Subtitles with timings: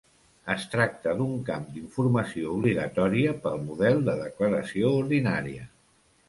[0.51, 5.69] Es tracta d'un camp d'informació obligatòria pel model de declaració ordinària.